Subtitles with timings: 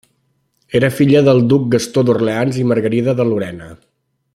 [0.79, 3.73] Era filla del duc Gastó d'Orleans i Margarida de Lorena.